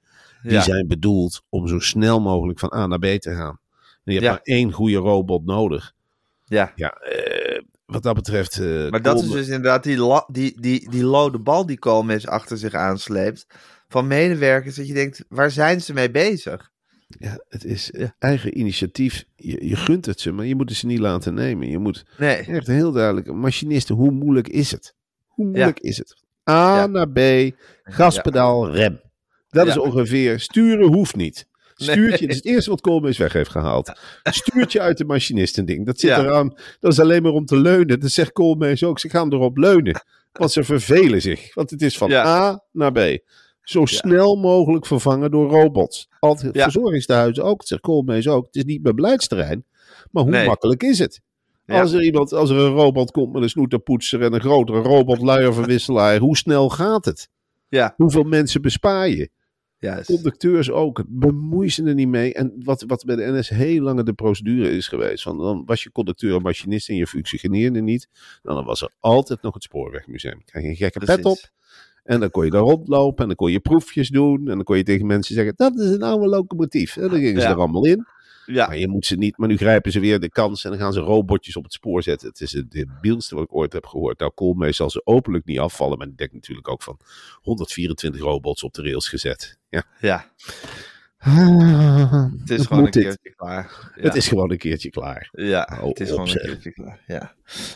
[0.44, 3.60] die zijn bedoeld om zo snel mogelijk van A naar B te gaan.
[4.04, 5.94] En je hebt maar één goede robot nodig.
[6.46, 6.72] Ja.
[6.76, 8.60] Ja, eh, wat dat betreft...
[8.60, 12.58] eh, Maar dat is dus inderdaad die, die, die, die lode bal die Koolmees achter
[12.58, 13.46] zich aansleept.
[13.96, 16.72] Van medewerkers dat je denkt, waar zijn ze mee bezig?
[17.08, 19.26] Ja, het is eigen initiatief.
[19.36, 21.70] Je, je gunt het ze, maar je moet het ze niet laten nemen.
[21.70, 23.34] Je moet Nee, echt heel duidelijk...
[23.34, 24.96] Machinisten, hoe moeilijk is het?
[25.28, 26.16] Hoe moeilijk is het?
[26.50, 26.86] A Ja.
[26.88, 27.20] naar B,
[27.84, 29.02] gaspedaal, rem.
[29.50, 30.40] Dat is ongeveer...
[30.40, 31.48] Sturen hoeft niet.
[31.76, 32.20] Stuurtje, Nee.
[32.20, 34.00] dat is het eerste wat Koolmees weg heeft gehaald.
[34.24, 35.86] Stuurtje uit de machinistending.
[35.86, 36.58] Dat zit eraan.
[36.80, 38.00] Dat is alleen maar om te leunen.
[38.00, 39.00] Dat zegt Koolmees ook.
[39.00, 40.04] Ze gaan erop leunen.
[40.32, 41.54] Want ze vervelen zich.
[41.54, 42.12] Want het is van.
[42.14, 43.18] A naar B.
[43.66, 46.10] Zo snel mogelijk vervangen door robots.
[46.20, 46.64] Altijd Ja.
[46.64, 47.58] verzorgingstehuizen ook.
[47.58, 48.46] Dat zegt Koolmees ook.
[48.46, 49.66] Het is niet mijn beleidsterrein.
[50.12, 50.48] Maar hoe Nee.
[50.48, 51.22] makkelijk is het?
[51.66, 51.82] Ja.
[51.82, 56.18] Als er iemand, als er een robot komt met een snoeterpoetser en een grotere robotluierverwisselaar,
[56.20, 57.30] hoe snel gaat het?
[57.70, 59.30] ja, Hoeveel mensen bespaar je?
[60.06, 61.04] Conducteurs ook.
[61.08, 62.34] Bemoei ze er niet mee.
[62.34, 65.24] En wat, wat bij de NS heel lang de procedure is geweest.
[65.24, 68.10] Van, dan was je conducteur of machinist en je functioneerde niet.
[68.42, 70.44] Dan was er altijd nog het Spoorwegmuseum.
[70.46, 71.38] Krijg je een gekke pet op.
[72.06, 74.38] En dan kon je daar rondlopen en dan kon je proefjes doen.
[74.40, 76.98] En dan kon je tegen mensen zeggen, dat is een oude locomotief.
[76.98, 77.54] En dan gingen ze Ja.
[77.54, 78.06] er allemaal in.
[78.46, 78.68] Ja.
[78.68, 80.94] Maar je moet ze niet, maar nu grijpen ze weer de kans en dan gaan
[80.94, 82.28] ze robotjes op het spoor zetten.
[82.28, 84.20] Het is het debielste wat ik ooit heb gehoord.
[84.20, 86.98] Nou, Koolmees zal ze openlijk niet afvallen, maar ik denk natuurlijk ook van
[87.42, 89.60] 124 robots op de rails gezet.
[89.70, 89.84] Ja.
[90.00, 90.32] Ja,
[92.40, 93.92] het het is gewoon een keertje klaar.
[93.96, 94.02] Ja.
[94.04, 95.30] Het is gewoon een keertje klaar.
[95.32, 97.00] Ja, het is gewoon een keertje klaar.
[97.08, 97.34] Ja.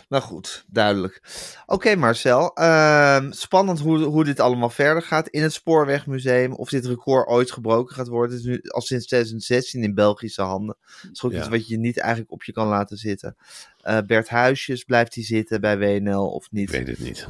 [0.10, 1.22] Nou goed, duidelijk.
[1.66, 6.54] Oké Marcel, ehm, spannend hoe, hoe dit allemaal verder gaat in het Spoorwegmuseum.
[6.54, 8.32] Of dit record ooit gebroken gaat worden.
[8.36, 10.78] Het is nu al sinds 2016 in Belgische handen.
[11.02, 11.38] Dat is ook Ja.
[11.40, 13.36] iets wat je niet eigenlijk op je kan laten zitten.
[13.80, 16.70] Eh, Bert Huisjes, blijft hij zitten bij WNL of Ik niet?
[16.70, 17.28] weet het niet.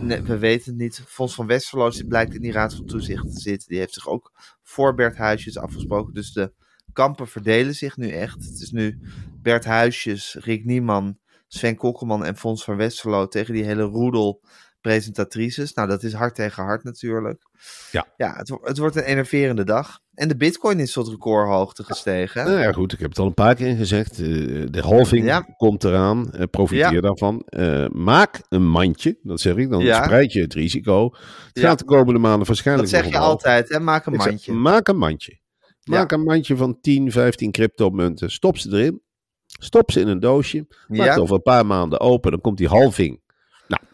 [0.00, 1.02] Nee, we weten het niet.
[1.06, 3.68] Fons van Westerlo blijkt in die raad van toezicht te zitten.
[3.68, 6.14] Die heeft zich ook voor Bert Huisjes afgesproken.
[6.14, 6.52] Dus de
[6.92, 8.44] kampen verdelen zich nu echt.
[8.44, 8.98] Het is nu
[9.42, 14.40] Bert Huisjes, Rick Nieman, Sven Kokkelman en Fons van Westerlo tegen die hele roedel
[14.80, 15.72] presentatrices.
[15.74, 17.42] Nou, dat is hard tegen hard natuurlijk.
[17.90, 18.06] Ja.
[18.16, 19.98] Ja, het, het wordt een enerverende dag.
[20.14, 22.44] En de bitcoin is tot recordhoogte gestegen.
[22.44, 24.10] Nou ja, goed, ik heb het al een paar keer gezegd.
[24.12, 24.26] Eh,
[24.70, 25.40] de halving Ja.
[25.56, 26.32] komt eraan.
[26.32, 27.00] Eh, profiteer Ja.
[27.00, 27.42] daarvan.
[27.46, 29.70] Eh, maak een mandje, dat zeg ik.
[29.70, 30.04] Dan Ja.
[30.04, 31.14] spreid je het risico.
[31.52, 33.80] Het gaat de komende maanden waarschijnlijk dat zeg je altijd, hè?
[33.80, 34.52] Maak een Ik zeg, mandje.
[34.52, 35.38] maak een mandje.
[35.84, 38.30] Maak een mandje van 10, 15 cryptomunten.
[38.30, 39.02] Stop ze erin.
[39.46, 40.66] Stop ze in een doosje.
[40.88, 42.30] Maak het over een paar maanden open.
[42.30, 43.20] Dan komt die halving.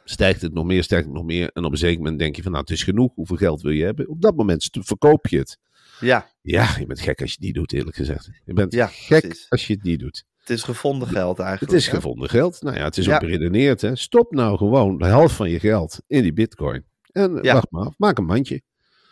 [0.09, 1.51] Stijgt het nog meer, stijgt het nog meer.
[1.53, 3.15] En op een zeker moment denk je van, nou, het is genoeg.
[3.15, 4.09] Hoeveel geld wil je hebben?
[4.09, 5.59] Op dat moment verkoop je het.
[6.01, 8.31] Ja, Ja, je bent gek als je het niet doet, eerlijk gezegd.
[8.45, 9.47] Je bent Ja, gek precies.
[9.49, 10.25] als je het niet doet.
[10.41, 11.73] het is gevonden geld eigenlijk.
[11.73, 11.95] Het is hè?
[11.95, 12.63] gevonden geld.
[12.63, 13.15] Nou ja, het is Ja.
[13.15, 13.81] ook beredeneerd.
[13.81, 13.97] Hè.
[13.97, 16.85] Stop nou gewoon de helft van je geld in die bitcoin.
[17.13, 17.53] En Ja.
[17.53, 18.63] wacht maar af, maak een mandje.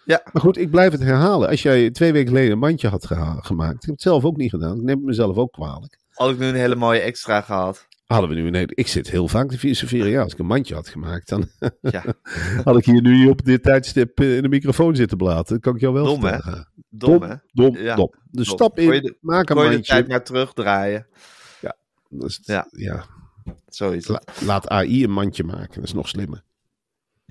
[0.05, 0.21] Ja.
[0.33, 1.49] Maar goed, ik blijf het herhalen.
[1.49, 3.07] Als jij twee weken geleden een mandje had
[3.41, 4.77] gemaakt, ik heb het zelf ook niet gedaan.
[4.77, 5.99] Ik neem het mezelf ook kwalijk.
[6.11, 7.87] Had ik nu een hele mooie extra gehad.
[8.05, 8.73] Hadden we nu een hele...
[8.75, 10.09] Ik zit heel vaak te filosoferen.
[10.11, 11.49] Ja, als ik een mandje had gemaakt, dan
[11.81, 12.05] Ja,
[12.65, 15.55] had ik hier nu op dit tijdstip eh, in de microfoon zitten blaten.
[15.55, 16.31] Dat kan ik jou wel Dom, hè?
[16.33, 16.69] vertellen.
[16.91, 17.35] dom hè?
[17.53, 18.15] Dom, Ja, dom.
[18.31, 18.57] Dus dom.
[18.57, 19.93] stap in, de- maak een Kon je de mandje.
[19.93, 21.07] tijd maar terugdraaien.
[22.09, 22.67] Dus, Ja.
[22.71, 23.05] ja.
[23.69, 24.43] Zo is La- het.
[24.43, 25.75] laat AI een mandje maken.
[25.75, 26.43] Dat is nog slimmer.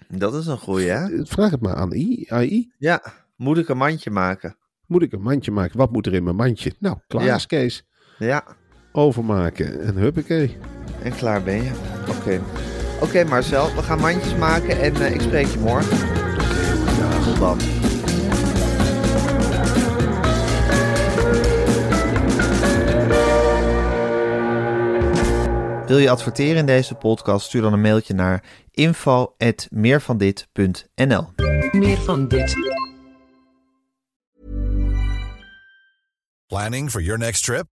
[0.07, 1.25] Dat is een goeie, hè?
[1.25, 2.25] Vraag het maar aan AI.
[2.27, 2.73] AI.
[2.77, 3.03] Ja,
[3.36, 4.57] moet ik een mandje maken?
[4.86, 5.77] Moet ik een mandje maken?
[5.77, 6.73] Wat moet er in mijn mandje?
[6.79, 7.36] Nou, klaar Ja.
[7.36, 7.86] is Kees.
[8.17, 8.57] Ja,
[8.95, 10.58] Overmaken en huppakee.
[11.03, 11.71] en klaar ben je.
[12.10, 12.41] Oké.
[13.01, 15.97] Oké Marcel, we gaan mandjes maken en eh, ik spreek je morgen.
[17.23, 17.58] Tot dan.
[25.88, 27.45] Wil je adverteren in deze podcast?
[27.45, 31.27] Stuur dan een mailtje naar info@meervandit.nl.
[31.71, 32.56] Meer van dit.
[36.47, 37.72] Planning for your next trip?